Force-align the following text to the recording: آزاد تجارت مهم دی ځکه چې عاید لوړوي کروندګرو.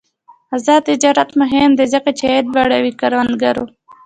آزاد 0.55 0.81
تجارت 0.89 1.29
مهم 1.41 1.71
دی 1.77 1.85
ځکه 1.93 2.09
چې 2.17 2.23
عاید 2.29 2.47
لوړوي 2.55 2.91
کروندګرو. 3.01 3.65